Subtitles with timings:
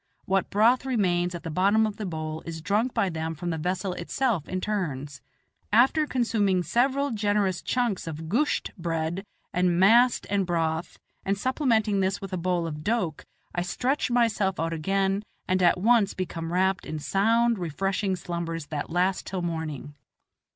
[0.25, 3.59] What broth remains at the bottom of the bowl is drunk by them from the
[3.59, 5.21] vessel itself in turns.
[5.71, 12.19] After consuming several generous chunks of "gusht" bread and mast and broth, and supplementing this
[12.19, 16.87] with a bowl of doke, I stretch myself out again and at once become wrapped
[16.87, 19.93] in sound, refreshing slumbers that last till morning.